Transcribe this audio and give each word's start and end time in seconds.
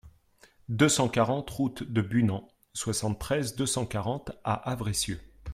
deux 0.67 0.89
cent 0.89 1.07
quarante 1.09 1.47
route 1.51 1.83
de 1.83 2.01
Bunand, 2.01 2.47
soixante-treize, 2.73 3.55
deux 3.55 3.67
cent 3.67 3.85
quarante 3.85 4.31
à 4.43 4.55
Avressieux 4.71 5.21